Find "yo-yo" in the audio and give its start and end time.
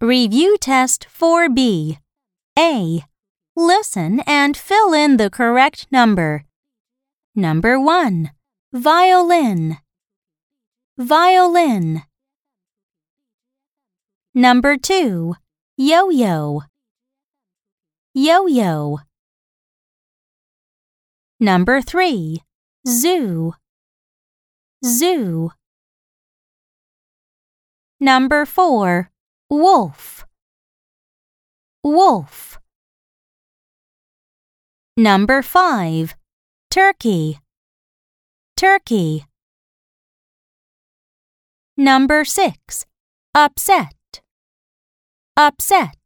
15.76-16.62, 18.14-19.00